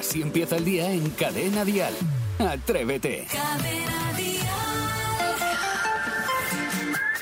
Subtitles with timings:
[0.00, 1.92] Así empieza el día en Cadena Dial.
[2.38, 3.26] Atrévete.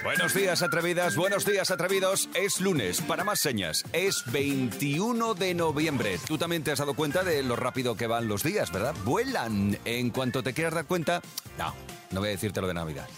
[0.04, 1.16] Buenos días, atrevidas.
[1.16, 2.28] Buenos días, atrevidos.
[2.34, 3.00] Es lunes.
[3.00, 6.20] Para más señas, es 21 de noviembre.
[6.24, 8.94] Tú también te has dado cuenta de lo rápido que van los días, ¿verdad?
[9.04, 9.76] Vuelan.
[9.84, 11.20] En cuanto te quieras dar cuenta,
[11.58, 11.74] no,
[12.12, 13.08] no voy a decirte lo de Navidad.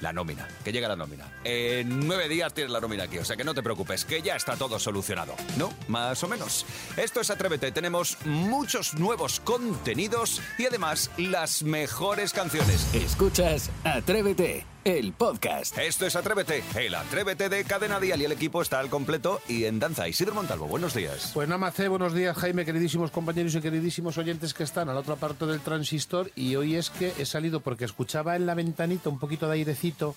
[0.00, 1.26] La nómina, que llega la nómina.
[1.44, 4.36] En nueve días tienes la nómina aquí, o sea que no te preocupes, que ya
[4.36, 5.34] está todo solucionado.
[5.58, 5.72] ¿No?
[5.88, 6.64] Más o menos.
[6.96, 12.94] Esto es Atrévete, tenemos muchos nuevos contenidos y además las mejores canciones.
[12.94, 15.76] Escuchas Atrévete, el podcast.
[15.78, 19.64] Esto es Atrévete, el Atrévete de Cadena Dial y el equipo está al completo y
[19.64, 20.08] en danza.
[20.08, 21.30] Isidro Montalvo, buenos días.
[21.34, 25.16] Pues Namace, buenos días Jaime, queridísimos compañeros y queridísimos oyentes que están a la otra
[25.16, 29.18] parte del transistor y hoy es que he salido porque escuchaba en la ventanita un
[29.18, 30.14] poquito de airecito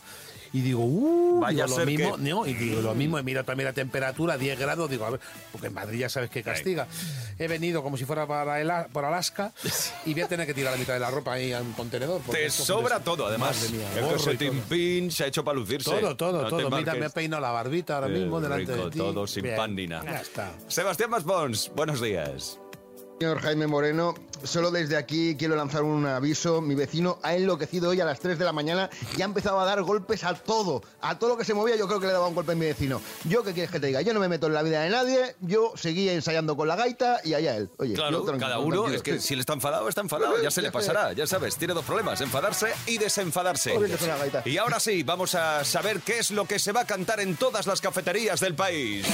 [0.53, 3.17] y digo, uh, Vaya digo, a lo ser mismo, que- no, y digo lo mismo,
[3.17, 5.19] he mirado también la temperatura, 10 grados, digo, a ver,
[5.51, 6.87] porque en Madrid ya sabes que castiga.
[7.39, 9.51] He venido como si fuera para el, por Alaska
[10.05, 12.21] y voy a tener que tirar la mitad de la ropa ahí a un contenedor.
[12.29, 13.57] Te sobra todo, además.
[13.63, 14.19] Madre mía, el gorro
[14.61, 15.89] pin se ha hecho para lucirse.
[15.89, 16.69] Todo, todo, No todo.
[16.69, 18.97] Mira, me he peinado la barbita ahora mismo delante de ti.
[18.97, 20.03] todo sin Bien, nada.
[20.05, 20.51] Ya está.
[20.67, 22.59] Sebastián Maspons, buenos días.
[23.19, 26.59] Señor Jaime Moreno, solo desde aquí quiero lanzar un aviso.
[26.61, 29.65] Mi vecino ha enloquecido hoy a las 3 de la mañana y ha empezado a
[29.65, 30.81] dar golpes a todo.
[30.99, 32.65] A todo lo que se movía yo creo que le daba un golpe a mi
[32.65, 33.01] vecino.
[33.23, 34.01] Yo, ¿qué quieres que te diga?
[34.01, 37.21] Yo no me meto en la vida de nadie, yo seguía ensayando con la gaita
[37.23, 37.69] y allá él.
[37.77, 40.61] Oye, Claro, yo cada uno, es que si él está enfadado, está enfadado, ya se
[40.61, 43.73] le pasará, ya sabes, tiene dos problemas, enfadarse y desenfadarse.
[44.43, 47.37] Y ahora sí, vamos a saber qué es lo que se va a cantar en
[47.37, 49.05] todas las cafeterías del país.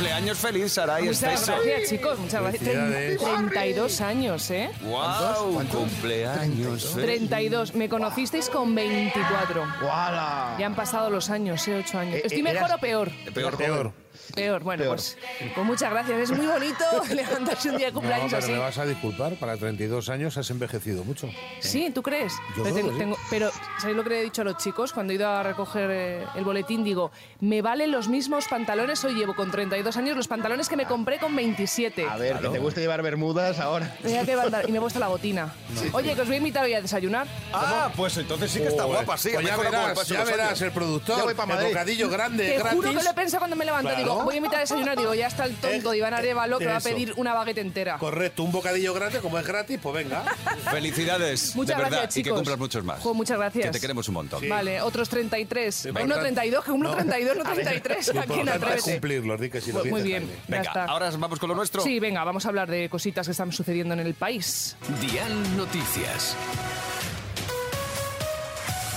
[0.00, 1.52] Cumpleaños feliz, Saray Muchas Esteso.
[1.62, 2.18] gracias, chicos.
[2.18, 2.62] Muchas gracias.
[2.62, 3.18] Felicidades.
[3.20, 4.70] 32 años, ¿eh?
[4.80, 5.52] ¡Wow!
[5.52, 5.76] ¿Cuántos?
[5.76, 7.04] Cumpleaños feliz.
[7.06, 7.74] 32.
[7.74, 9.62] Me conocisteis con 24.
[9.82, 10.56] ¡Guala!
[10.58, 11.82] Ya han pasado los años, ¿eh?
[11.84, 12.14] 8 años.
[12.14, 13.10] Eh, ¿Estoy eh, mejor eras- o peor?
[13.34, 13.92] Peor, Peor.
[14.34, 14.62] Peor.
[14.62, 14.96] Bueno, Peor.
[14.96, 15.16] pues,
[15.54, 16.20] pues muchas gracias.
[16.20, 18.52] Es muy bonito levantarse un día de No, cumpleaños pero así.
[18.52, 21.28] me vas a disculpar, para 32 años has envejecido mucho.
[21.60, 22.32] Sí, ¿tú crees?
[22.56, 22.98] Yo pero, creo tengo- que sí.
[23.00, 24.92] tengo- pero, ¿sabéis lo que le he dicho a los chicos?
[24.92, 27.10] Cuando he ido a recoger eh, el boletín, digo,
[27.40, 31.18] me valen los mismos pantalones, hoy llevo con 32 años los pantalones que me compré
[31.18, 32.06] con 27.
[32.08, 33.96] A ver, que te gusta llevar bermudas ahora.
[34.04, 35.52] Mira qué banda- y me he puesto la botina.
[35.92, 37.26] Oye, que os voy a invitar hoy a desayunar.
[37.52, 38.98] Ah, pues entonces sí que está Joder.
[39.04, 39.30] guapa, sí.
[39.34, 39.56] Pues ya
[40.24, 41.66] verás, ya el Ya productor, voy pa' el Madrid.
[41.68, 42.72] bocadillo grande, Te gratis.
[42.72, 43.88] juro que lo he pensado cuando me levanto.
[43.88, 44.02] Claro.
[44.04, 44.96] Digo, voy a invitar a desayunar.
[44.98, 47.58] Digo, ya está el tonto Eh, de Iván Arevalo que va a pedir una baguette
[47.58, 47.98] entera.
[47.98, 50.22] Correcto, un bocadillo grande, como es gratis, pues venga.
[50.70, 52.38] Felicidades, Muchas de verdad, gracias, y que chicos.
[52.38, 53.00] cumplas muchos más.
[53.00, 53.66] Jo, muchas gracias.
[53.66, 54.48] Que te queremos un montón.
[54.48, 55.84] Vale, otros 33.
[55.92, 56.04] Venga.
[56.06, 56.96] no 32, que cumplo No.
[56.98, 58.14] 32, no 33.
[58.14, 58.90] Lo Aquí en importante es Atrévete.
[58.92, 60.36] cumplirlos, di que sí lo Muy bien, Jaime.
[60.36, 60.84] ya Venga, está.
[60.84, 61.82] ahora vamos con lo nuestro.
[61.82, 64.76] Sí, venga, vamos a hablar de cositas que están sucediendo en el país.
[65.00, 66.36] Dial Noticias.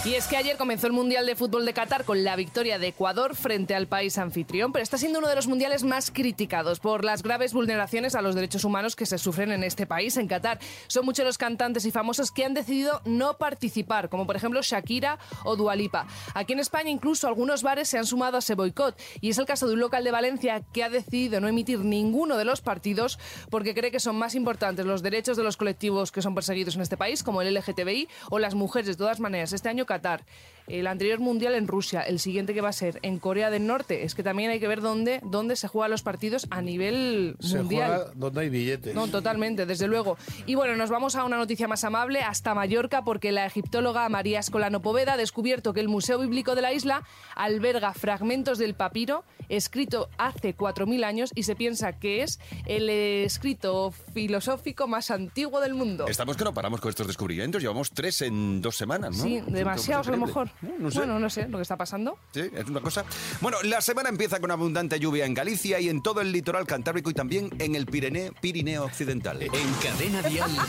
[0.05, 2.87] Y es que ayer comenzó el Mundial de Fútbol de Qatar con la victoria de
[2.87, 7.05] Ecuador frente al país anfitrión, pero está siendo uno de los mundiales más criticados por
[7.05, 10.59] las graves vulneraciones a los derechos humanos que se sufren en este país, en Qatar.
[10.87, 15.19] Son muchos los cantantes y famosos que han decidido no participar, como por ejemplo Shakira
[15.45, 16.05] o Dualipa.
[16.33, 19.45] Aquí en España incluso algunos bares se han sumado a ese boicot y es el
[19.45, 23.19] caso de un local de Valencia que ha decidido no emitir ninguno de los partidos
[23.49, 26.81] porque cree que son más importantes los derechos de los colectivos que son perseguidos en
[26.81, 28.87] este país, como el LGTBI o las mujeres.
[28.87, 30.19] De todas maneras, este año Qatar,
[30.67, 34.03] el anterior mundial en Rusia, el siguiente que va a ser en Corea del Norte,
[34.05, 37.57] es que también hay que ver dónde, dónde se juegan los partidos a nivel Se
[37.57, 37.91] mundial.
[37.95, 38.95] juega donde hay billetes.
[38.95, 40.17] No, totalmente, desde luego.
[40.45, 44.39] Y bueno, nos vamos a una noticia más amable, hasta Mallorca, porque la egiptóloga María
[44.39, 47.03] Escolano Poveda ha descubierto que el Museo Bíblico de la isla
[47.35, 53.91] alberga fragmentos del papiro escrito hace 4.000 años y se piensa que es el escrito
[54.13, 56.05] filosófico más antiguo del mundo.
[56.07, 57.61] Estamos que no paramos con estos descubrimientos.
[57.61, 59.23] Llevamos tres en dos semanas, ¿no?
[59.23, 60.49] Sí, demasiados a lo mejor.
[60.61, 60.97] No, no sé.
[60.99, 62.17] Bueno, no sé lo que está pasando.
[62.33, 63.05] Sí, es una cosa.
[63.41, 67.09] Bueno, la semana empieza con abundante lluvia en Galicia y en todo el litoral cantábrico
[67.09, 69.41] y también en el Pirineo, Pirineo Occidental.
[69.41, 70.53] En Cadena tiempo.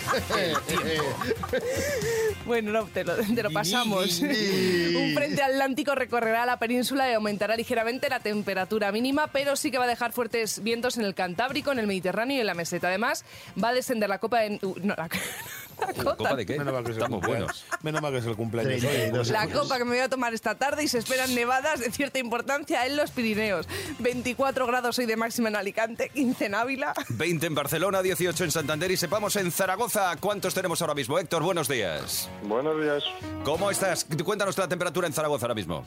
[2.47, 4.21] Bueno, no, te lo, te lo pasamos.
[4.21, 9.79] Un frente atlántico recorrerá la península y aumentará ligeramente la temperatura mínima, pero sí que
[9.79, 12.89] va a dejar fuertes vientos en el Cantábrico, en el Mediterráneo y en la meseta.
[12.89, 13.25] Además,
[13.63, 14.59] va a descender la copa de...
[14.63, 15.09] uh, no, la,
[15.79, 16.17] la.
[16.17, 16.59] ¿Copa de qué?
[16.59, 17.65] Menos mal que es el Estamos cumpleaños.
[17.69, 17.83] buenos.
[17.85, 18.73] Menos mal que es el cumpleaños.
[18.75, 18.81] hoy.
[18.81, 19.29] 32.
[19.29, 22.19] La copa que me voy a tomar esta tarde y se esperan nevadas de cierta
[22.19, 23.67] importancia en los Pirineos.
[23.99, 26.95] 24 grados hoy de máxima en Alicante, 15 en Ávila.
[27.11, 31.19] 20 en Barcelona, 18 en Santander y sepamos en Zaragoza cuántos tenemos ahora mismo.
[31.19, 32.29] Héctor, buenos días.
[32.43, 33.05] Buenos días.
[33.45, 34.07] ¿Cómo estás?
[34.25, 35.85] Cuéntanos la temperatura en Zaragoza ahora mismo.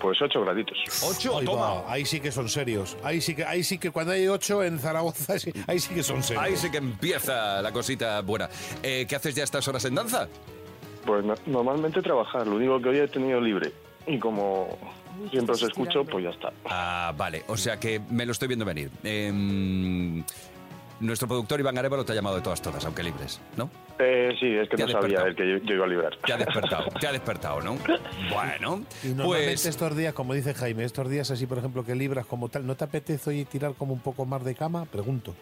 [0.00, 0.76] Pues 8 graditos.
[1.02, 1.60] 8, Ahí toma.
[1.60, 2.96] va, ahí sí que son serios.
[3.02, 6.02] Ahí sí que, ahí sí que cuando hay ocho en Zaragoza, sí- ahí sí que
[6.02, 6.44] son serios.
[6.44, 8.48] Ahí sí que empieza la cosita buena.
[8.82, 10.28] Eh, ¿Qué haces ya a estas horas en danza?
[11.06, 13.72] Pues no- normalmente trabajar, lo único que hoy he tenido libre.
[14.06, 14.76] Y como
[15.30, 16.52] siempre os escucho, pues ya está.
[16.66, 18.90] Ah, vale, o sea que me lo estoy viendo venir.
[19.02, 20.22] Em,
[21.00, 23.70] nuestro productor Iván Arevalo te ha llamado de todas, todas, aunque libres, ¿no?
[23.98, 26.16] Eh, sí, es que no sabía el que yo, yo iba a librar.
[26.24, 27.76] Te ha despertado, te ha despertado, ¿no?
[28.32, 29.66] Bueno, Y normalmente pues...
[29.66, 32.74] estos días, como dice Jaime, estos días así, por ejemplo, que libras como tal, ¿no
[32.74, 34.84] te apetece hoy tirar como un poco más de cama?
[34.86, 35.34] Pregunto.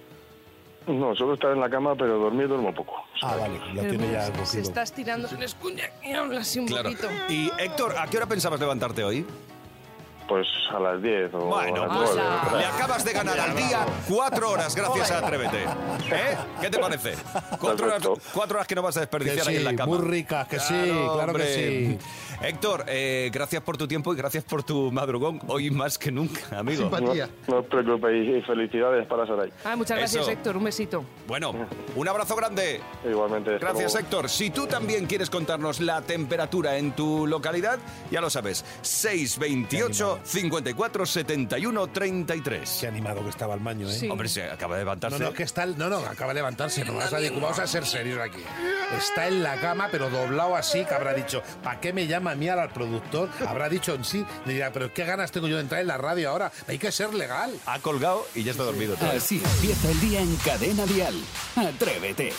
[0.87, 2.93] No, solo estar en la cama, pero dormir duermo poco.
[3.23, 4.63] Ah, vale, lo Pero tiene ya se cogido.
[4.65, 6.91] está estirando, se le escuña y habla así un Claro.
[6.91, 7.09] poquito.
[7.31, 9.25] Y Héctor, ¿a qué hora pensabas levantarte hoy?
[10.27, 12.31] Pues a las 10 o Bueno, a las pues 9.
[12.45, 12.61] por ahí.
[12.61, 15.65] le acabas de ganar al día cuatro horas gracias a Atrévete.
[15.65, 16.37] ¿Eh?
[16.63, 17.13] ¿Qué te parece?
[17.61, 18.31] Cuatro horas, Perfecto.
[18.33, 19.95] cuatro horas que no vas a desperdiciar ahí en la cama.
[19.97, 21.45] muy ricas, que sí, claro hombre.
[21.45, 22.47] que sí.
[22.47, 25.41] Héctor, eh, gracias por tu tiempo y gracias por tu madrugón.
[25.47, 26.83] Hoy más que nunca, amigo.
[26.83, 27.29] Simpatía.
[27.47, 29.53] No, no os preocupéis y felicidades para Saray.
[29.65, 30.31] Ah, muchas gracias, Eso.
[30.31, 30.57] Héctor.
[30.57, 31.05] Un besito.
[31.29, 31.53] Bueno,
[31.97, 32.81] un abrazo grande.
[33.09, 33.59] Igualmente.
[33.59, 33.99] Gracias, luego.
[33.99, 34.29] Héctor.
[34.31, 37.79] Si tú también quieres contarnos la temperatura en tu localidad,
[38.11, 38.65] ya lo sabes.
[38.83, 42.79] 628 54 71 33.
[42.81, 43.93] Qué animado que estaba el maño, ¿eh?
[43.99, 44.09] Sí.
[44.09, 45.19] Hombre, se acaba de No, levantarse.
[45.19, 47.87] no, que está, el- no, no, acaba de levantarse, no vas a, vamos a ser
[47.87, 48.43] serios aquí.
[48.97, 52.35] Está en la cama, pero doblado así, que habrá dicho, ¿para qué me llama a
[52.35, 53.29] mí al productor?
[53.47, 56.31] Habrá dicho en sí, dirá, pero qué ganas tengo yo de entrar en la radio
[56.31, 57.53] ahora, hay que ser legal.
[57.67, 58.97] Ha colgado y ya está dormido.
[59.15, 61.15] Así empieza el día en Cadena Dial.
[61.57, 62.33] Atrévete.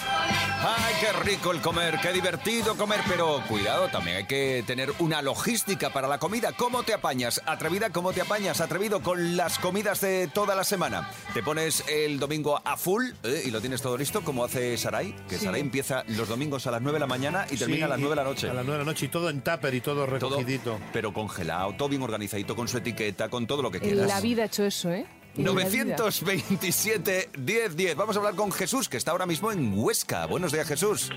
[0.68, 2.00] ¡Ay, qué rico el comer!
[2.02, 3.02] ¡Qué divertido comer!
[3.08, 6.52] Pero cuidado, también hay que tener una logística para la comida.
[6.54, 7.42] ¿Cómo te apañas?
[7.66, 8.62] Atrevida, ¿cómo te apañas?
[8.62, 11.10] Atrevido con las comidas de toda la semana.
[11.34, 13.42] Te pones el domingo a full ¿eh?
[13.44, 16.84] y lo tienes todo listo, como hace Saray, que Saray empieza los domingos a las
[16.84, 18.50] 9 de la mañana y termina Sí, a las 9 de la noche.
[18.52, 20.80] A las 9 de la noche y todo en tupper y todo todo, recogidito.
[20.94, 24.08] pero congelado, todo bien organizadito, con su etiqueta, con todo lo que En quieras.
[24.10, 25.08] la vida ha hecho eso, ¿eh?
[25.38, 25.96] En la vida.
[25.98, 27.96] 927 10 10.
[27.96, 30.26] Vamos a hablar con Jesús, que está ahora mismo en Huesca.
[30.26, 31.12] Buenos días, Jesús.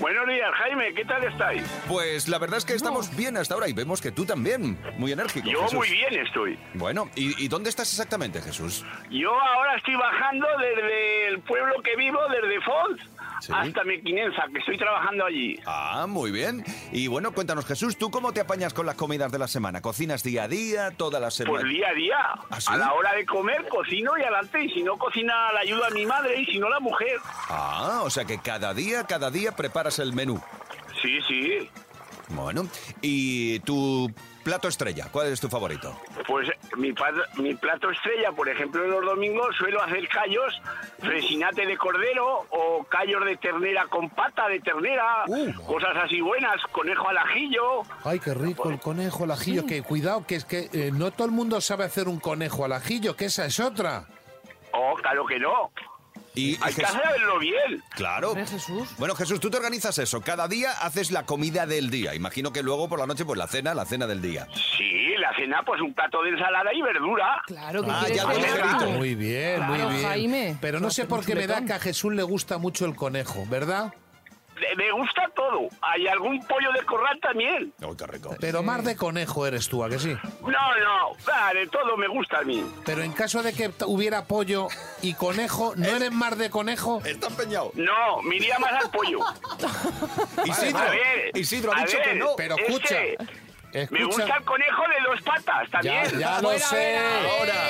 [0.00, 1.62] Buenos días, Jaime, ¿qué tal estáis?
[1.86, 5.12] Pues la verdad es que estamos bien hasta ahora y vemos que tú también, muy
[5.12, 5.48] enérgico.
[5.48, 5.74] Yo Jesús.
[5.74, 6.58] muy bien estoy.
[6.74, 8.84] Bueno, ¿y, y dónde estás exactamente, Jesús?
[9.10, 13.00] Yo ahora estoy bajando desde el pueblo que vivo, desde Fons,
[13.42, 13.52] Sí.
[13.52, 15.58] hasta Mequinenza, que estoy trabajando allí.
[15.66, 16.64] Ah, muy bien.
[16.92, 19.80] Y bueno, cuéntanos, Jesús, ¿tú cómo te apañas con las comidas de la semana?
[19.82, 21.58] ¿Cocinas día a día, toda la semana?
[21.58, 22.16] Pues día a día,
[22.50, 22.72] ¿Ah, sí?
[22.72, 24.64] a la hora de comer, cocino y adelante.
[24.64, 27.16] Y si no cocina, la ayuda a mi madre y si no, la mujer.
[27.48, 30.40] Ah, o sea que cada día, cada día preparas el menú.
[31.02, 31.68] Sí, sí.
[32.28, 32.68] Bueno,
[33.00, 34.08] ¿y tu
[34.42, 35.08] plato estrella?
[35.10, 35.98] ¿Cuál es tu favorito?
[36.26, 40.60] Pues mi, plato estrella, por ejemplo, los domingos suelo hacer callos,
[41.00, 45.52] fresinate de cordero o callos de ternera con pata de ternera, Uh.
[45.64, 47.82] cosas así buenas, conejo al ajillo.
[48.04, 49.66] Ay, qué rico el conejo al ajillo.
[49.66, 52.72] Que cuidado, que es que eh, no todo el mundo sabe hacer un conejo al
[52.72, 54.06] ajillo, que esa es otra.
[54.72, 55.70] Oh, claro que no.
[56.34, 57.82] Y, que hacerlo bien.
[57.90, 58.34] Claro.
[58.34, 58.88] Jesús.
[58.98, 60.20] Bueno, Jesús, tú te organizas eso.
[60.22, 62.14] Cada día haces la comida del día.
[62.14, 64.46] Imagino que luego por la noche, pues la cena, la cena del día.
[64.78, 67.42] Sí, la cena, pues un plato de ensalada y verdura.
[67.46, 68.88] Claro que Ah, quieres ya lo cenar.
[68.96, 70.08] Muy bien, Claro, muy bien.
[70.08, 70.58] Jaime.
[70.60, 73.44] Pero no sé por qué me da que a Jesús le gusta mucho el conejo,
[73.50, 73.92] ¿verdad?
[74.76, 75.68] Me gusta todo.
[75.80, 77.72] Hay algún pollo de corral también.
[77.82, 78.36] ¡Ay, qué rico!
[78.40, 80.14] Pero más de conejo eres tú, ¿a que sí?
[80.42, 82.64] No, no, ah, de todo me gusta a mí.
[82.84, 84.68] Pero en caso de que hubiera pollo
[85.02, 87.00] y conejo, ¿no eres más de conejo?
[87.04, 87.72] Está empeñado.
[87.74, 89.18] No, me iría más al pollo.
[90.44, 92.26] Isidro, A ver, Isidro ha a dicho ver, que no.
[92.36, 93.16] Pero es escucha, que
[93.90, 96.18] Me gusta el conejo de dos patas también.
[96.18, 96.98] ya lo sé.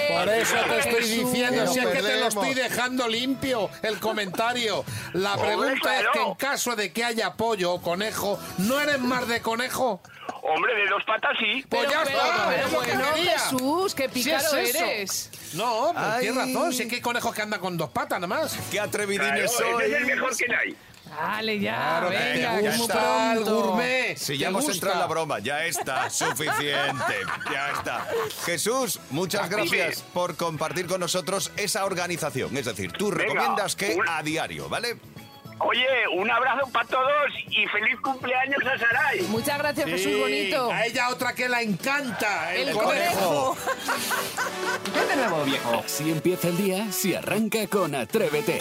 [0.08, 1.32] Por eso te estoy Jesús.
[1.32, 4.84] diciendo, si es que te lo estoy dejando limpio el comentario.
[5.12, 8.98] La Hombre, pregunta es que en caso de que haya pollo o conejo, ¿no eres
[9.00, 10.02] más de conejo?
[10.44, 11.64] Hombre, de dos patas sí.
[11.68, 13.38] Pues Pero, ya pero, está, pero es lo que bueno, quería.
[13.38, 14.84] Jesús, qué Si es pícaro eso.
[14.84, 15.30] eres.
[15.54, 16.20] No, pues Ay.
[16.22, 16.72] tienes razón.
[16.72, 18.52] Si es que hay conejos que andan con dos patas nada más.
[18.54, 19.86] ¡Qué Claro, atrevidines ese sois!
[19.86, 20.76] es el mejor que hay.
[21.14, 23.54] Dale ya, venga, que muy el pronto.
[23.66, 24.16] gourmet.
[24.16, 24.74] Si te ya hemos gusta.
[24.76, 27.14] entrado en la broma, ya está, suficiente,
[27.52, 28.06] ya está.
[28.46, 32.56] Jesús, muchas gracias por compartir con nosotros esa organización.
[32.56, 34.96] Es decir, tú Venga, recomiendas que un- a diario, ¿vale?
[35.64, 39.20] Oye, un abrazo para todos y feliz cumpleaños a Saray.
[39.28, 40.72] Muchas gracias, Jesús Sí, Bonito.
[40.72, 43.56] A ella otra que la encanta, el, El conejo.
[44.92, 45.82] conejo.
[45.84, 48.58] Así empieza el día si arranca con Atrévete.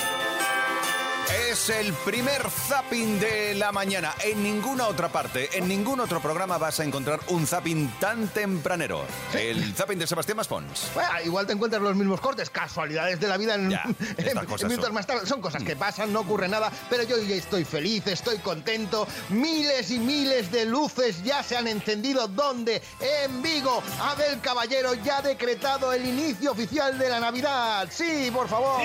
[1.52, 4.14] Es el primer zapping de la mañana.
[4.24, 9.04] En ninguna otra parte, en ningún otro programa vas a encontrar un zapping tan tempranero.
[9.34, 10.88] El zapping de Sebastián Maspons.
[10.94, 14.44] Bueno, igual te encuentras los mismos cortes, casualidades de la vida en, Ya, en- estas
[14.44, 14.94] en cosas minutos son.
[14.94, 15.26] más tarde.
[15.28, 19.06] Son cosas que pasan, no ocurre nada, pero yo ya estoy feliz, estoy contento.
[19.30, 22.28] Miles y miles de luces ya se han encendido.
[22.30, 22.82] ¿Dónde?
[23.26, 23.84] En Vigo.
[24.00, 27.90] Abel Caballero ya ha decretado el inicio oficial de la Navidad.
[27.92, 28.80] Sí, por favor.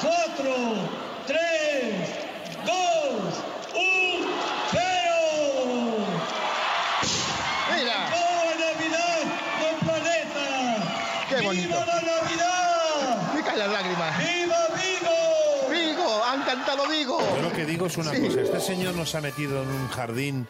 [0.00, 1.38] 4, 3,
[2.66, 2.74] 2,
[3.74, 4.28] 1,
[4.70, 4.80] 0.
[7.74, 9.18] Mira, ¡Acabó la Navidad
[9.60, 10.46] del planeta!
[11.28, 11.68] Qué bonito.
[11.68, 13.32] ¡Viva la Navidad!
[13.34, 14.18] me caen las lágrimas.
[14.18, 15.10] ¡Viva, viva!
[16.34, 17.18] encantado Vigo.
[17.36, 18.20] Yo lo que digo es una Sí.
[18.20, 20.46] cosa, este señor nos ha metido en un jardín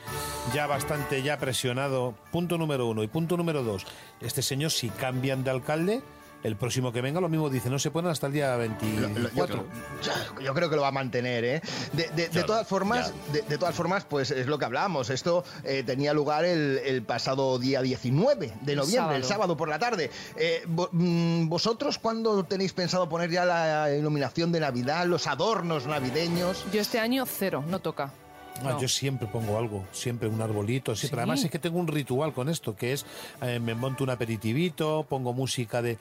[0.54, 3.02] ya bastante ya presionado, punto número uno.
[3.02, 3.84] Y punto número dos,
[4.20, 6.02] este señor si cambian de alcalde,
[6.44, 8.66] el próximo que venga lo mismo dice, no se ponen hasta el día Lo- lo-
[8.68, 9.56] 24.
[9.56, 11.62] yo, creo, yo creo que lo va a mantener, ¿eh?
[11.92, 15.10] De, de- de todas formas, de, de todas formas, pues es lo que hablamos.
[15.10, 19.34] Esto eh, tenía lugar el, el pasado día 19 de noviembre, el sábado.
[19.34, 20.10] sábado por la tarde.
[20.36, 25.86] Eh, vo- mm, ¿Vosotros cuándo tenéis pensado poner ya la iluminación de Navidad, los adornos
[25.86, 26.64] navideños?
[26.72, 28.12] Yo este año cero, no toca.
[28.62, 28.80] Ah, No.
[28.80, 31.20] Yo siempre pongo algo, siempre un arbolito, sí, pero Sí.
[31.22, 33.04] además es que tengo un ritual con esto, que es,
[33.42, 35.98] eh, me monto un aperitivito, pongo música de...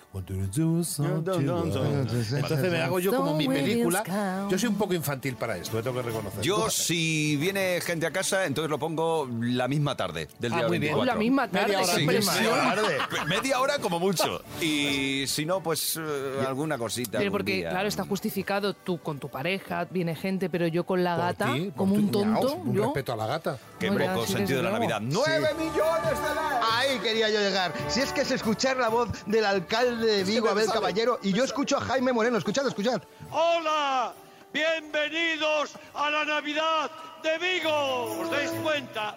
[1.34, 4.48] Entonces me hago yo como mi película.
[4.50, 6.42] Yo soy un poco infantil para esto, me tengo que reconocer.
[6.42, 10.68] Yo, si viene gente a casa, entonces lo pongo la misma tarde del Ah, día
[10.68, 10.94] muy bien.
[10.96, 11.14] 24.
[11.14, 12.54] La misma tarde, Media hora Sí, misma, presión.
[12.60, 12.98] Tarde.
[13.28, 14.42] Media hora como mucho.
[14.62, 17.18] Y si no, pues eh, alguna cosita.
[17.20, 17.70] Pero porque, día.
[17.70, 21.72] claro, está justificado tú con tu pareja, viene gente, pero yo con la gata, ti,
[21.76, 22.84] como un tonto, Un yo...
[22.86, 23.58] respeto a la gata.
[23.80, 24.86] Qué No, ya, poco sí, sentido de la luego.
[24.90, 25.02] Navidad.
[25.02, 26.66] ¡Nueve millones de likes!
[26.72, 27.74] Ahí quería yo llegar.
[27.88, 31.34] Si es que es escuchar la voz del alcalde de Vigo, Abel sale, Caballero, y
[31.34, 32.38] yo escucho a Jaime Moreno.
[32.38, 33.02] Escuchad, escuchad.
[33.32, 34.14] ¡Hola!
[34.54, 36.92] Bienvenidos a la Navidad
[37.24, 38.20] de Vigo.
[38.22, 39.16] ¿Os dais cuenta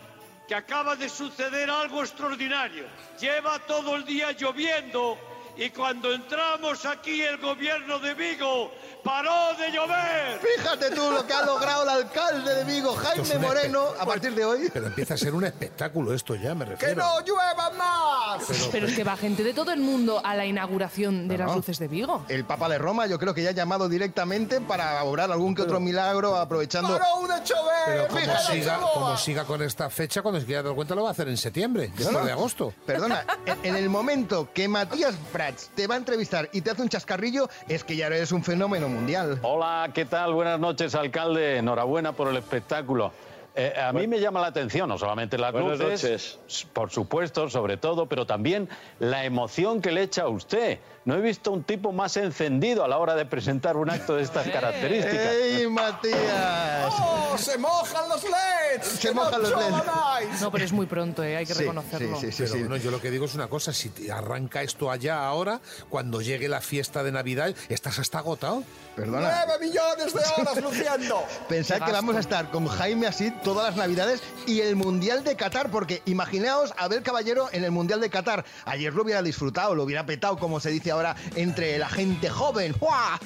[0.48, 2.84] que acaba de suceder algo extraordinario?
[3.20, 5.18] Lleva todo el día lloviendo
[5.56, 8.70] y cuando entramos aquí el gobierno de Vigo
[9.02, 10.38] paró de llover.
[10.40, 14.44] Fíjate tú lo que ha logrado el alcalde de Vigo, Jaime Moreno, a partir de
[14.44, 14.68] hoy.
[14.72, 17.02] Pero empieza a ser un espectáculo esto ya, me refiero.
[17.24, 18.44] llueva más!
[18.72, 21.50] Pero es que va gente de todo el mundo a la inauguración de No, las
[21.52, 21.56] no.
[21.58, 22.24] luces de Vigo.
[22.28, 25.62] El Papa de Roma, yo creo que ya ha llamado directamente para obrar algún que
[25.62, 26.94] otro milagro aprovechando.
[26.94, 27.00] de
[27.44, 27.72] chover!
[27.86, 31.02] Pero como Fíjate, siga, como siga con esta fecha, cuando se quiera dar cuenta lo
[31.04, 32.26] va a hacer en septiembre, después No, no.
[32.26, 32.74] de agosto.
[32.84, 35.14] Perdona, en, en el momento que Matías
[35.54, 38.88] Te va a entrevistar y te hace un chascarrillo, es que ya eres un fenómeno
[38.88, 39.38] mundial.
[39.42, 40.32] Hola, ¿qué tal?
[40.32, 41.58] Buenas noches, alcalde.
[41.58, 43.12] Enhorabuena por el espectáculo.
[43.58, 47.48] Eh, a mí me llama la atención, no solamente las Buenas luces, s- por supuesto,
[47.48, 50.78] sobre todo, pero también la emoción que le echa a usted.
[51.06, 54.22] No he visto un tipo más encendido a la hora de presentar un acto de
[54.24, 55.34] estas características.
[55.40, 56.92] ¡Ey, Matías!
[57.00, 58.86] ¡Oh, se mojan los LEDs!
[58.86, 60.40] Se mojan los LEDs.
[60.40, 62.16] No, pero es muy pronto, eh, hay que Sí, reconocerlo.
[62.20, 64.90] sí, sí, sí, Pero bueno, yo lo que digo es una cosa, si arranca esto
[64.90, 68.64] allá ahora, cuando llegue la fiesta de Navidad, estás hasta agotado.
[68.96, 69.44] Perdona.
[69.60, 71.24] millones de horas luciendo!
[71.48, 75.36] Pensad que vamos a estar con Jaime así todas las navidades y el Mundial de
[75.36, 78.44] Qatar, porque imaginaos a Abel Caballero en el Mundial de Qatar.
[78.64, 82.74] Ayer lo hubiera disfrutado, lo hubiera petado, como se dice ahora, entre la gente joven.
[82.80, 83.20] ¡Fua!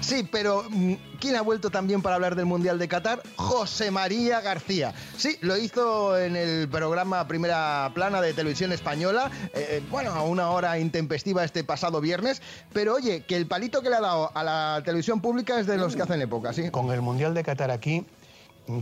[0.00, 3.22] Sí, pero mm, ¿quién ha vuelto también para hablar del Mundial de Qatar?
[3.36, 4.92] José María García.
[5.16, 10.50] Sí, lo hizo en el programa Primera Plana de Televisión Española, eh, bueno, a una
[10.50, 14.42] hora intempestiva este pasado viernes, pero oye, que el palito que le ha dado a
[14.42, 16.72] la televisión pública es de los que hacen época, ¿sí?
[16.72, 18.04] Con el Mundial de Qatar aquí,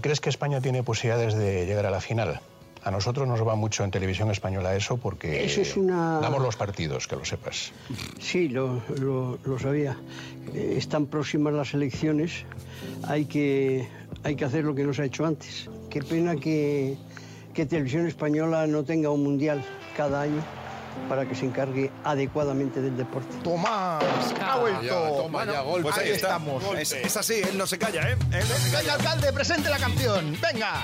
[0.00, 2.40] ¿crees que España tiene posibilidades de llegar a la final?
[2.84, 6.56] A nosotros nos va mucho en televisión española eso porque Eso es una- damos los
[6.56, 7.72] partidos, que lo sepas.
[8.20, 9.96] Sí, lo, lo- lo sabía.
[10.54, 12.44] Eh, Están próximas las elecciones.
[13.08, 13.88] Hay que,
[14.22, 15.68] hay que hacer lo que no se ha hecho antes.
[15.90, 16.96] Qué pena que,
[17.52, 19.62] que Televisión Española no tenga un mundial
[19.96, 20.42] cada año
[21.08, 23.28] para que se encargue adecuadamente del deporte.
[23.42, 23.98] ¡Toma!
[23.98, 24.82] ¡Ha vuelto!
[24.82, 25.82] Ya, toma ya, golpe.
[25.82, 26.62] Pues ahí, ahí estamos.
[26.76, 28.16] Es, es así, él no se calla, ¿eh?
[28.32, 30.36] Él no se Venga, alcalde, presente la canción.
[30.40, 30.82] Venga.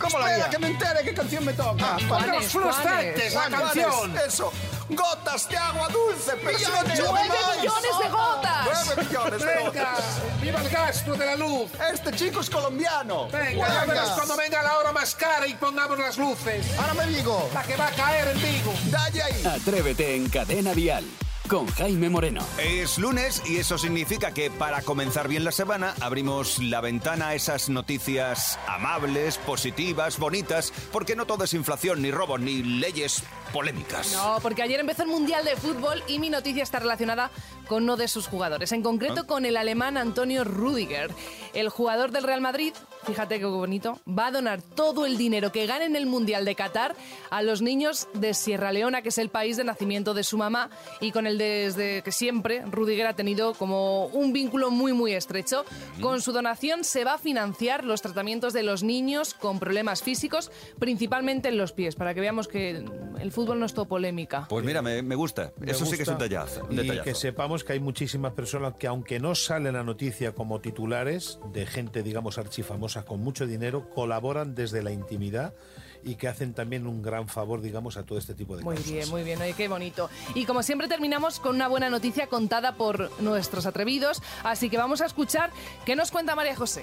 [0.00, 0.58] ¿Cómo la haría?
[0.58, 1.76] me entere qué canción me toca.
[1.80, 3.34] Ah, Juanes, Juanes.
[3.34, 4.16] la canción.
[4.26, 4.52] Eso.
[4.90, 6.98] Gotas de agua dulce, personas.
[6.98, 7.28] ¡Nueve
[7.60, 8.64] millones de gotas!
[8.64, 10.40] Nueve millones de Venga, gotas.
[10.42, 11.70] viva el gasto de la luz.
[11.92, 13.28] Este chico es colombiano.
[13.30, 16.66] Venga, ya verás cuando venga la hora más cara y pongamos las luces.
[16.78, 17.48] Ahora me digo.
[17.54, 18.72] La que va a caer en Vigo.
[18.90, 19.44] Dalle ahí.
[19.46, 21.04] Atrévete en Cadena Dial
[21.48, 22.44] con Jaime Moreno.
[22.58, 27.34] Es lunes y eso significa que para comenzar bien la semana abrimos la ventana a
[27.34, 34.12] esas noticias amables, positivas, bonitas, porque no todo es inflación, ni robo, ni leyes polémicas.
[34.12, 37.30] No, porque ayer empezó el Mundial de Fútbol y mi noticia está relacionada
[37.68, 41.10] con uno de sus jugadores, en concreto con el alemán Antonio Rudiger.
[41.54, 42.72] El jugador del Real Madrid,
[43.04, 46.56] fíjate qué bonito, va a donar todo el dinero que gane en el Mundial de
[46.56, 46.96] Qatar
[47.30, 50.70] a los niños de Sierra Leona, que es el país de nacimiento de su mamá,
[51.00, 55.64] y con el desde que siempre Rudiger ha tenido como un vínculo muy muy estrecho.
[56.00, 60.50] Con su donación se va a financiar los tratamientos de los niños con problemas físicos,
[60.78, 62.84] principalmente en los pies, para que veamos que
[63.20, 64.46] el fútbol no es todo polémica.
[64.48, 65.52] Pues mira, me, me gusta.
[65.58, 66.64] Me Eso sí que es un detallazo.
[66.64, 67.04] un Y detallazo.
[67.04, 71.38] que sepamos que hay muchísimas personas que, aunque no sale en la noticia como titulares,
[71.52, 75.54] de gente, digamos, archifamosa con mucho dinero, colaboran desde la intimidad
[76.02, 78.90] y que hacen también un gran favor, digamos, a todo este tipo de Muy cosas.
[78.90, 80.08] bien, muy bien, oye, qué bonito.
[80.34, 85.02] Y como siempre terminamos con una buena noticia contada por nuestros atrevidos, así que vamos
[85.02, 85.50] a escuchar
[85.84, 86.82] qué nos cuenta María José.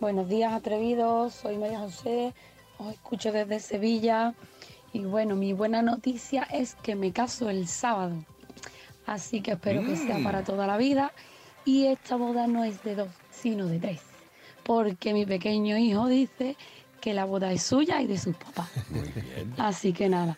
[0.00, 1.32] Buenos días, atrevidos.
[1.34, 2.34] Soy María José.
[2.78, 4.34] Os escucho desde Sevilla.
[4.92, 8.24] Y bueno, mi buena noticia es que me caso el sábado.
[9.06, 10.24] Así que espero que sea Mm.
[10.24, 11.12] para toda la vida.
[11.64, 14.00] Y esta boda no es de dos, sino de tres.
[14.64, 16.56] Porque mi pequeño hijo dice
[17.00, 18.70] que la boda es suya y de sus papás.
[19.58, 20.36] Así que nada,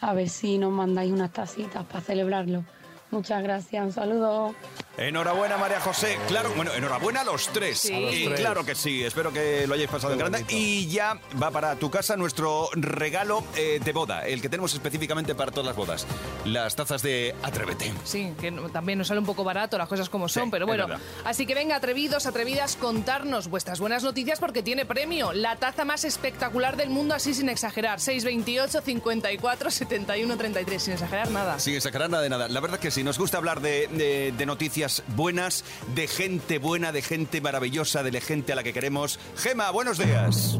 [0.00, 2.64] a ver si nos mandáis unas tacitas para celebrarlo.
[3.12, 4.54] Muchas gracias, un saludo.
[4.96, 6.18] Enhorabuena, María José.
[6.28, 7.78] Claro, bueno, enhorabuena a los tres.
[7.78, 7.94] Sí.
[7.94, 8.40] A los Y tres.
[8.40, 10.44] claro que sí, espero que lo hayáis pasado en grande.
[10.48, 15.34] Y ya va para tu casa nuestro regalo eh, de boda, el que tenemos específicamente
[15.34, 16.06] para todas las bodas.
[16.44, 17.92] Las tazas de Atrévete.
[18.04, 20.86] Sí, que también nos sale un poco barato las cosas como son, pero bueno.
[21.24, 25.32] Así que venga, atrevidos, atrevidas, contarnos vuestras buenas noticias porque tiene premio.
[25.32, 28.00] La taza más espectacular del mundo, así sin exagerar.
[28.00, 31.58] 628 54 71 33, sin exagerar nada.
[31.58, 32.48] Sin exagerar nada de nada.
[32.48, 36.92] La verdad que sí, nos gusta hablar de, de- de noticias buenas, de gente buena,
[36.92, 39.18] de gente maravillosa, de la gente a la que queremos.
[39.36, 40.58] Gema, buenos días.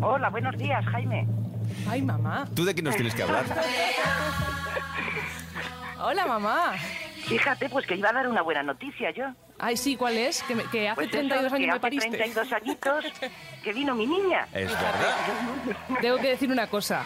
[0.00, 1.26] Hola, buenos días, Jaime.
[1.88, 2.48] Ay, mamá.
[2.54, 3.44] ¿Tú de quién nos tienes que hablar?
[6.00, 6.72] Hola, mamá.
[7.26, 9.24] Fíjate, pues que iba a dar una buena noticia yo.
[9.58, 10.42] Ay, sí, ¿cuál es?
[10.44, 12.08] Que, me- que hace Pues 32 eso, años que me hace pariste.
[12.10, 13.04] 32 añitos
[13.64, 14.46] que vino mi niña.
[14.54, 15.16] Es verdad.
[16.00, 17.02] Tengo que decir una cosa.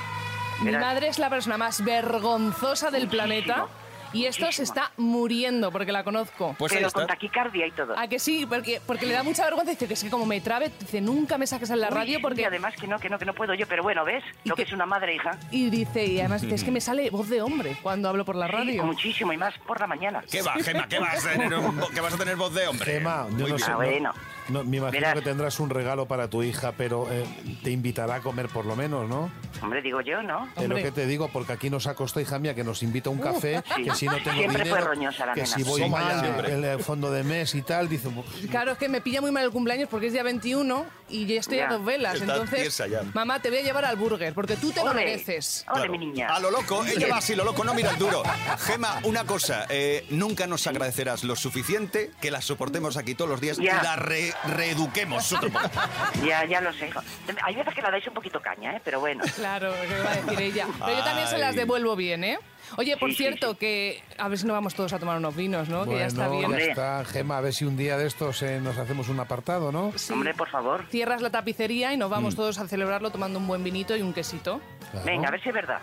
[0.61, 0.83] Mi Verás.
[0.83, 3.67] madre es la persona más vergonzosa del planeta
[4.13, 6.55] y esto se está muriendo porque la conozco.
[6.59, 7.99] Pues Pero con taquicardia y todo.
[7.99, 8.47] ¿A que sí?
[8.47, 9.71] Porque, porque le da mucha vergüenza.
[9.73, 12.17] Dice que es que como me trabe, dice, nunca me saques en la Uy, radio
[12.17, 12.43] sí, porque...
[12.43, 14.23] y además que no, que no, que no puedo yo, pero bueno, ¿ves?
[14.45, 15.39] Lo que es una madre hija.
[15.51, 18.37] Y dice, y además dice, es que me sale voz de hombre cuando hablo por
[18.37, 18.85] la Sí, radio.
[18.85, 20.23] muchísimo, y más por la mañana.
[20.31, 20.87] ¿Qué va, Gema?
[20.89, 22.93] ¿Qué vas a tener, un que vas a tener voz de hombre?
[22.93, 23.59] Gema, yo Muy no bien.
[23.59, 23.65] sé.
[23.67, 24.13] Ah, no- bueno.
[24.49, 25.15] No, me imagino Verás.
[25.15, 27.25] que tendrás un regalo para tu hija, pero eh,
[27.63, 29.31] te invitará a comer por lo menos, ¿no?
[29.63, 30.49] Hombre, digo yo, ¿no?
[30.57, 33.09] Es lo que te digo, porque aquí nos ha costado, hija mía, que nos invita
[33.11, 33.85] a un café, Sí.
[33.85, 35.55] que si no tengo Siempre fue roñosa la que nena.
[35.55, 36.73] si voy ya, mal, siempre.
[36.73, 38.09] el, fondo de mes y tal, dice...
[38.51, 41.39] Claro, es que me pilla muy mal el cumpleaños porque es día 21 y yo
[41.39, 41.69] estoy Ya.
[41.69, 42.15] a dos velas.
[42.17, 43.03] Estás Entonces, ya.
[43.15, 45.65] mamá, te voy a llevar al burger porque tú te lo mereces.
[45.69, 45.93] Ole, Claro.
[45.93, 46.29] mi niña.
[46.35, 48.23] A lo loco, ella va así, lo loco no mira el duro.
[48.61, 53.41] Gema, una cosa, eh, nunca nos agradecerás lo suficiente que la soportemos aquí todos los
[53.41, 53.79] días Ya.
[53.81, 55.69] y la re- reeduquemos otro poco.
[56.25, 56.89] Ya, ya lo sé.
[56.89, 57.01] hijo.
[57.43, 58.81] Hay veces que la dais un poquito caña, ¿eh?
[58.85, 59.25] Pero bueno.
[59.35, 60.67] Claro, ¿qué va a decir ella?
[60.79, 62.39] Pero yo también se las devuelvo bien, ¿eh?
[62.77, 65.35] Oye, por Sí, sí, cierto, que a ver si no vamos todos a tomar unos
[65.37, 65.85] vinos, ¿no?
[65.85, 66.61] que ya está Bueno, bien.
[66.61, 69.71] ya está, Gema, a ver si un día de estos eh, nos hacemos un apartado,
[69.73, 69.93] ¿no?
[69.97, 70.13] Sí.
[70.13, 70.87] Hombre, por favor.
[70.91, 72.13] Cierras la tapicería y nos Mm.
[72.13, 74.61] vamos todos a celebrarlo tomando un buen vinito y un quesito.
[74.91, 75.07] Claro.
[75.07, 75.79] Venga, a ver si es verdad.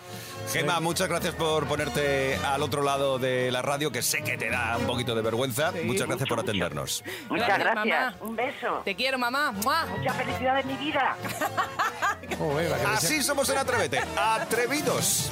[0.51, 4.49] Gema, muchas gracias por ponerte al otro lado de la radio, que sé que te
[4.49, 5.71] da un poquito de vergüenza.
[5.71, 7.03] Sí, muchas gracias mucho, por atendernos.
[7.29, 8.13] Muchas Gracias, gracias.
[8.13, 8.17] mamá.
[8.21, 8.81] Un beso.
[8.85, 9.51] Te quiero, mamá.
[9.63, 9.85] ¡Mua!
[9.97, 11.15] Mucha felicidad en mi vida.
[12.93, 15.31] Así somos en Atrévete, atrevidos.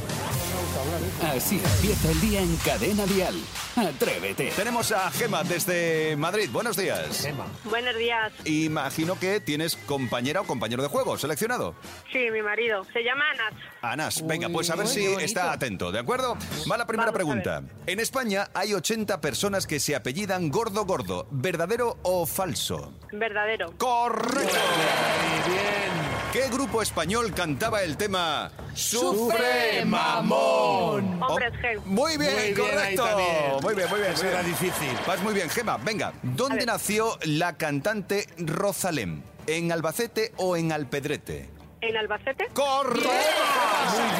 [1.24, 3.36] Así empieza el día en Cadena Dial.
[3.76, 4.52] Atrévete.
[4.56, 6.50] Tenemos a Gema desde Madrid.
[6.52, 7.22] Buenos días.
[7.22, 7.46] Gema.
[7.64, 8.32] Buenos días.
[8.46, 11.74] Imagino que tienes compañera o compañero de juego seleccionado.
[12.12, 12.86] Sí, mi marido.
[12.94, 13.54] Se llama Anas.
[13.82, 16.38] Anas, venga, pues a ver si está atento, ¿de acuerdo?
[16.70, 17.64] Va la primera pregunta.
[17.86, 21.28] En España hay 80 personas que se apellidan Gordo Gordo.
[21.32, 22.94] ¿Verdadero o falso?
[23.12, 23.74] Verdadero.
[23.78, 24.56] ¡Correcto!
[24.56, 26.08] Muy bien.
[26.34, 31.22] ¿Qué grupo español cantaba el tema ¡Sufre, mamón!
[31.24, 31.82] Hombres G.
[31.86, 32.82] Muy bien, Muy bien, correcto.
[32.82, 33.32] ahí también.
[33.62, 34.12] Muy bien, muy bien.
[34.12, 34.90] Eso era difícil.
[35.08, 35.78] Vas muy bien, Gema.
[35.78, 39.24] Venga, ¿dónde nació la cantante Rosalén?
[39.48, 41.50] ¿En Albacete o en Alpedrete?
[41.80, 42.48] ¿En Albacete?
[42.54, 43.10] ¡Correcto!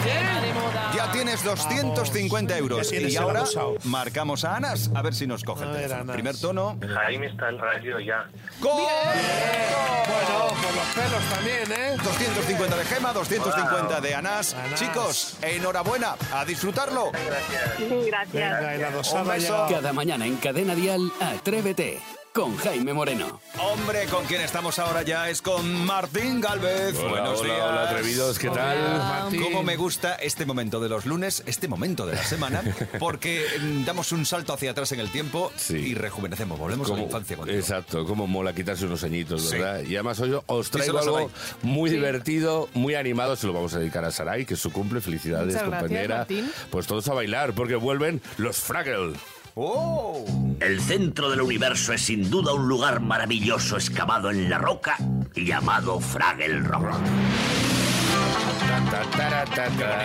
[0.04, 0.92] Tema de moda.
[0.96, 2.92] Ya tienes 250 euros.
[2.94, 3.76] Y ahora abusado.
[3.84, 4.92] marcamos a Anas.
[4.94, 6.02] A ver si nos coge el A ver, teléfono.
[6.04, 6.14] Anas.
[6.16, 6.78] Primer tono.
[6.88, 8.30] Jaime está en radio ya.
[8.62, 9.78] ¡Correcto!
[10.08, 11.98] Bueno, por los pelos también, ¿eh?
[12.04, 14.02] 250 de Gema, 250 Wow.
[14.02, 14.54] de Anás.
[14.54, 14.80] Anás.
[14.80, 16.16] Chicos, enhorabuena.
[16.34, 17.12] A disfrutarlo.
[17.12, 18.32] Gracias.
[18.34, 19.46] Venga, y la dosada Un ha beso.
[19.54, 19.70] llegado.
[19.70, 22.02] Cada mañana en Cadena Dial, Atrévete.
[22.38, 23.42] Con Jaime Moreno.
[23.58, 26.96] Hombre, con quien estamos ahora ya es con Martín Galvez.
[27.00, 27.66] Hola, Buenos hola, días.
[27.68, 28.78] hola, atrevidos, ¿qué tal?
[29.00, 29.42] Martín.
[29.42, 32.62] Cómo me gusta este momento de los lunes, este momento de la semana,
[33.00, 35.78] porque mm, damos un salto hacia atrás en el tiempo Sí.
[35.78, 37.58] y rejuvenecemos, volvemos a la infancia contigo.
[37.58, 39.58] Exacto, como mola quitarse unos añitos, Sí.
[39.58, 39.82] ¿verdad?
[39.82, 41.32] Y además hoy os traigo algo
[41.64, 43.36] muy divertido, muy animado.
[43.36, 45.02] Se lo vamos a dedicar a Sarai, que es su cumple.
[45.02, 46.18] Felicidades, Muchas gracias, compañera.
[46.18, 46.52] Martín.
[46.70, 49.14] Pues todos a bailar, porque vuelven los Fraggle.
[49.60, 50.24] ¡Oh!
[50.60, 54.96] El centro del universo es sin duda un lugar maravilloso excavado en la roca
[55.34, 56.86] y llamado Fraggle Rock.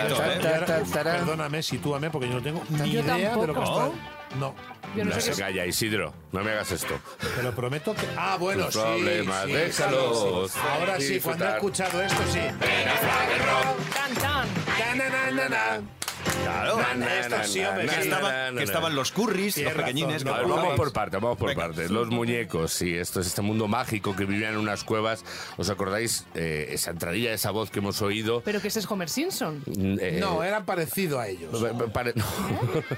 [0.09, 0.83] ¿eh?
[1.03, 3.93] Perdóname, sitúame, porque yo no tengo ni Yo idea de lo que tampoco.
[3.93, 4.37] está.
[4.39, 4.55] No.
[4.95, 5.39] Yo no No sé se qué es.
[5.39, 6.13] calla, Isidro.
[6.31, 6.99] No me hagas esto.
[7.35, 8.07] Te lo prometo que.
[8.17, 8.79] Ah, bueno, Tus sí.
[8.81, 10.59] problemas, sí, déjalos sí.
[10.71, 11.55] Ahora sí, cuando he disfrutar.
[11.55, 12.39] escuchado esto, sí.
[13.93, 14.47] Tan, tan.
[14.75, 14.95] Claro.
[14.95, 16.02] Esto sí, hombre, Que
[17.99, 20.23] estaban, que estaban los curris, los pequeñines.
[20.23, 21.89] razón, no, vamos por parte, vamos por parte.
[21.89, 25.23] Los muñecos, sí, esto es este mundo mágico que vivían en unas cuevas.
[25.57, 28.41] ¿Os acordáis eh, esa entradilla, esa voz que hemos oído?
[28.43, 29.61] Pero que ese es Homer Simpson.
[29.65, 31.61] Mm, eh, No, eran parecidos a ellos.
[31.61, 32.25] pa- pare- no.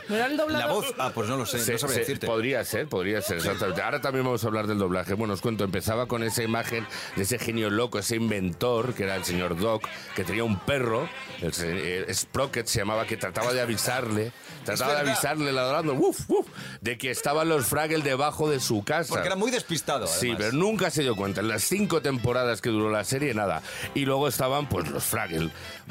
[0.09, 0.67] ¿No era el doblador?
[0.67, 2.27] La voz, ah, pues no lo sé, Se- no sabría se- decirte.
[2.27, 3.81] Podría ser, podría ser, exactamente.
[3.81, 5.13] Ahora también vamos a hablar del doblaje.
[5.13, 9.15] Bueno, os cuento, empezaba con esa imagen de ese genio loco, ese inventor, que era
[9.15, 9.83] el señor Doc,
[10.15, 11.07] que tenía un perro,
[11.41, 14.31] el, se- eh, Sprocket se llamaba, que trataba de avisarle,
[14.65, 16.47] trataba de avisarle ladrando, uf, uf,
[16.81, 19.09] de que estaban los Fraggle debajo de su casa.
[19.09, 21.41] Porque era muy despistado, Sí, pero nunca se dio cuenta.
[21.41, 23.61] En las cinco temporadas que duró la serie, nada.
[23.93, 25.49] Y luego estaban, pues, los Fraggle.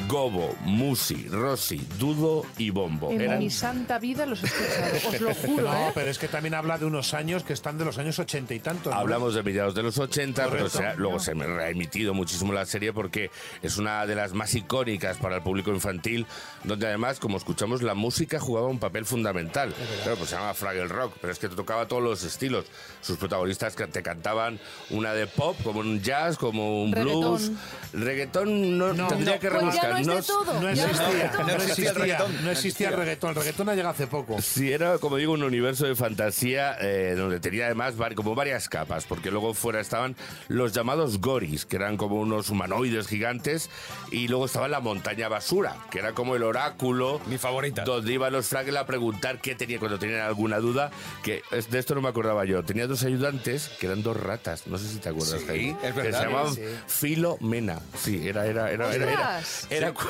[0.08, 3.10] Gobo, Musi, Rossi, Dudo y Bombo.
[3.10, 5.08] En Eran- mi santa vida los he escuchado.
[5.08, 5.92] Os lo juro, No, ¿eh?
[5.94, 8.60] pero es que también habla de unos años que están de los años ochenta y
[8.60, 8.92] tantos.
[8.92, 8.98] ¿no?
[8.98, 12.52] Hablamos de mediados de los 80, pero se ha- luego se me ha emitido muchísimo
[12.52, 13.30] la serie porque
[13.62, 16.26] es una de las más icónicas para el público infantil,
[16.64, 19.74] donde además, como escuchamos, la música jugaba un papel fundamental.
[20.02, 22.66] Claro, pues se llama Fraggle Rock, pero es que te tocaba todos los estilos.
[23.00, 24.60] Sus protagonistas que te cantaban
[24.90, 27.20] una de pop, como un jazz, como un Reggaetón.
[27.22, 27.50] blues.
[27.94, 29.08] Reggaetón no, No.
[29.08, 29.90] tendría que Pues ya rebuscar.
[29.92, 30.52] no es de es- todo.
[30.60, 32.44] No Ya existía, no no, existía, el reggaetón.
[32.44, 33.30] no existía el reggaetón.
[33.30, 34.42] El reggaetón ha llegado hace poco.
[34.42, 39.04] Sí, era, como digo, un universo de fantasía eh, donde tenía además como varias capas,
[39.06, 40.14] porque luego fuera estaban
[40.48, 43.70] los llamados goris, que eran como unos humanoides gigantes,
[44.10, 47.13] y luego estaba la montaña basura, que era como el oráculo.
[47.26, 47.84] Mi favorita.
[47.84, 50.90] Donde iban los Fraggle a preguntar qué tenía cuando tenían alguna duda,
[51.22, 52.62] que de esto no me acordaba yo.
[52.62, 55.92] Tenía dos ayudantes que eran dos ratas, no sé si te acuerdas, Sí, Jaime, es
[55.94, 56.18] Que verdad.
[56.20, 56.62] se llamaban Sí.
[56.86, 57.80] Filomena.
[57.98, 60.04] Sí, era, era, era, era, era, era, cu-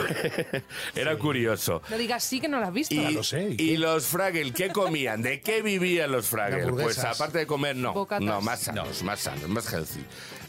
[0.95, 1.83] era curioso.
[1.91, 2.95] No digas sí que no lo has visto.
[2.95, 5.21] Y, lo sé, ¿y y los Fraggle, ¿qué comían?
[5.23, 6.71] ¿De qué vivían los Fraggle?
[6.73, 7.93] Pues aparte de comer, no.
[7.93, 8.25] Bocatas.
[8.25, 10.05] No, más sanos, más sanos, más healthy.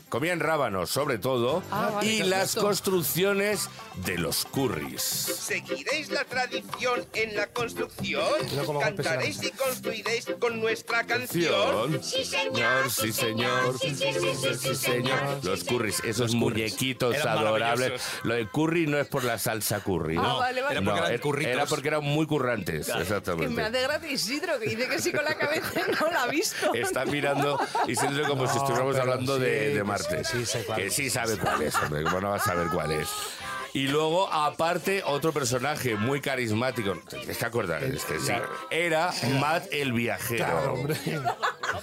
[0.09, 3.69] Comían rábanos, sobre todo, Ah, vale, y las construcciones
[4.05, 5.01] de los curris.
[5.01, 8.23] ¿Seguiréis la tradición en la construcción?
[8.55, 12.01] Los ¿Cantaréis y construiréis con nuestra canción?
[12.03, 13.79] Sí, señor, sí, señor.
[13.79, 15.19] Sí, sí, señor.
[15.43, 18.01] Los curris, esos muñequitos Eran adorables.
[18.23, 20.23] Lo de curry no es por la salsa curry, ¿no?
[20.23, 20.75] Ah, vale, vale.
[20.77, 23.53] Era porque No, eran era- porque eran muy currantes, Que exactamente.
[23.53, 26.27] me hace gracia Isidro, que dice que sí con la cabeza y no la ha
[26.27, 26.73] visto.
[26.73, 30.45] Está mirando y siente como si No, estuviéramos pero hablando sí, de, que sí, sí,
[30.45, 30.93] sé cuál que es.
[30.93, 33.07] sí sabe cuál es, hombre, ¿cómo no va a saber cuál es?
[33.75, 38.31] Y luego, aparte, otro personaje muy carismático, te tienes que acordar de este, sí,
[38.71, 39.11] era
[39.41, 40.45] Matt el viajero.
[40.45, 40.95] Claro, hombre.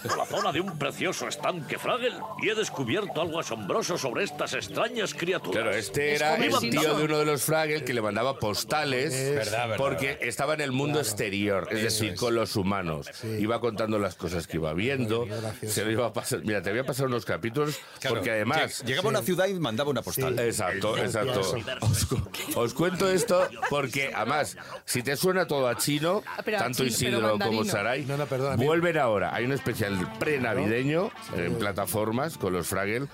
[0.03, 4.55] por la zona de un precioso estanque Fraggle y he descubierto algo asombroso sobre estas
[4.55, 5.53] extrañas criaturas.
[5.63, 9.69] Claro, este era el tío de uno de los Fraggle que le mandaba postales Verdad,
[9.69, 13.11] verdad, porque estaba en el mundo exterior, es decir, con los humanos.
[13.39, 15.27] Iba contando las cosas que iba viendo,
[15.67, 16.41] se lo iba a pasar.
[16.43, 18.83] Mira, te voy a pasar unos capítulos Claro, porque además.
[18.83, 20.39] lleg- Llegaba a una ciudad y mandaba una postal.
[20.39, 21.43] Exacto, exacto.
[21.83, 22.23] Os, cu-
[22.55, 26.85] os cuento esto porque, además, si te suena todo a chino, Ah, pero a tanto
[26.85, 27.65] chino, pero Isidro como mandarino.
[27.73, 28.67] Saray, No, no, perdona, mira.
[28.69, 29.35] vuelven ahora.
[29.35, 33.07] Hay un especial pre-navideño en plataformas con los Fraggle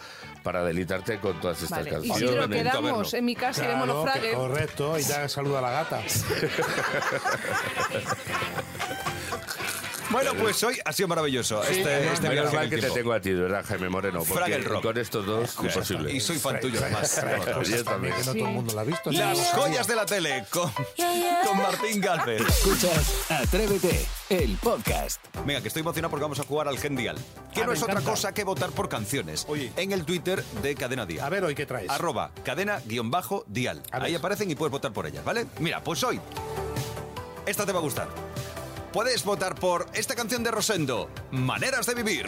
[0.42, 2.22] para deleitarte con todas estas Vale, canciones.
[2.22, 4.48] Isidro, Momento, quedamos en mi casa y vemos los Claro, que- Fraggle.
[4.48, 6.02] correcto, y ya saluda a la gata.
[10.10, 11.62] Bueno, pues hoy ha sido maravilloso.
[11.64, 13.88] Este, este Menos viaje en mal el que te tengo a ti, de verdad, Jaime
[13.90, 14.22] Moreno.
[14.26, 16.12] Porque con estos dos, imposible.
[16.12, 17.20] Y soy fan tuyo, además.
[17.68, 18.14] Yo también.
[18.14, 19.10] Que no todo el mundo la ha visto.
[19.12, 22.40] Las joyas de la tele con, con Martín Galvez.
[22.40, 25.20] Escuchas Atrévete, el podcast.
[25.44, 27.16] Venga, que estoy emocionado porque vamos a jugar al Gendial.
[27.52, 29.46] Que Ah, no es otra cosa que votar por canciones.
[29.76, 31.26] En el Twitter de Cadena Dial.
[31.26, 31.90] A ver, hoy qué traes.
[31.90, 33.82] Arroba cadena-dial.
[33.92, 35.46] Ahí aparecen y puedes votar por ellas, ¿vale?
[35.58, 36.18] Mira, pues hoy.
[37.44, 38.08] Esta te va a gustar.
[38.92, 42.26] Puedes votar por esta canción de Rosendo, Maneras de Vivir.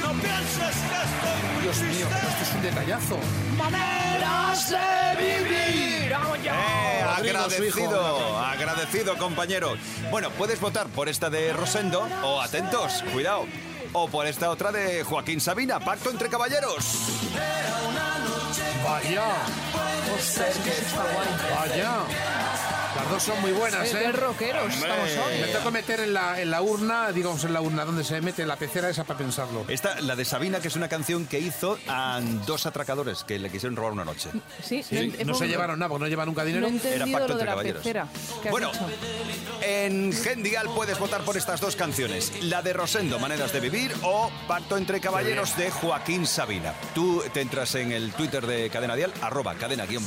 [0.00, 3.18] No pienses que estoy Dios mío, pero esto es un detallazo.
[3.56, 5.88] ¡Maneras de vivir!
[6.10, 9.74] Eh, agradecido, agradecido, compañero.
[10.10, 13.44] Bueno, puedes votar por esta de Rosendo o, atentos, cuidado,
[13.92, 17.20] o por esta otra de Joaquín Sabina, Pacto entre Caballeros.
[18.82, 19.24] Vaya.
[21.54, 22.47] Vaya.
[22.98, 24.02] Las dos son muy buenas, Eh, ¿eh?
[24.06, 25.40] qué rockeros estamos hoy.
[25.40, 28.20] Me tengo que meter en la, en la urna, digamos en la urna, donde se
[28.20, 29.64] mete la pecera esa para pensarlo.
[29.68, 33.50] Esta, la de Sabina, que es una canción que hizo a dos atracadores que le
[33.50, 34.30] quisieron robar una noche.
[34.62, 36.66] Sí, Sí, no se llevaron nada, porque no llevan nunca No dinero.
[36.66, 37.82] he entendido pacto entre caballeros.
[37.82, 38.08] pecera.
[38.42, 38.72] ¿Qué has Bueno?
[39.62, 44.30] En Gendial puedes votar por estas dos canciones, la de Rosendo, Maneras de Vivir, o
[44.48, 46.74] Pacto entre Caballeros de Joaquín Sabina.
[46.94, 50.02] Tú te entras en el Twitter de Cadena Dial, arroba cadena-dial,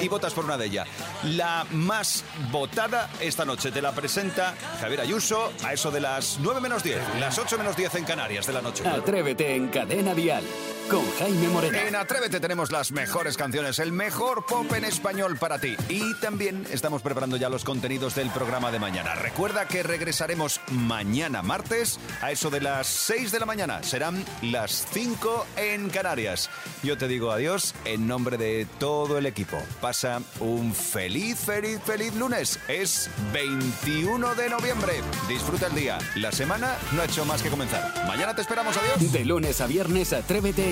[0.00, 0.88] y votas por una de ellas.
[1.24, 3.70] La más votada esta noche.
[3.70, 7.76] Te la presenta Javier Ayuso a eso de las 9 menos 10, las 8 menos
[7.76, 8.86] 10 en Canarias de la noche.
[8.86, 10.44] Atrévete en Cadena Dial
[10.90, 11.78] con Jaime Moreno.
[11.78, 15.76] En Atrévete tenemos las mejores canciones, el mejor pop en español para ti.
[15.88, 19.14] Y también estamos preparando ya los contenidos del programa de mañana.
[19.14, 23.82] Recuerda que regresaremos mañana martes a eso de las 6 de la mañana.
[23.82, 26.50] Serán las 5 en Canarias.
[26.82, 29.58] Yo te digo adiós en nombre de todo el equipo.
[29.80, 32.58] Pasa un feliz, feliz, feliz lunes.
[32.68, 34.94] Es 21 de noviembre.
[35.28, 35.98] Disfruta el día.
[36.16, 37.92] La semana no ha hecho más que comenzar.
[38.06, 38.76] Mañana te esperamos.
[38.76, 39.12] Adiós.
[39.12, 40.71] De lunes a viernes, Atrévete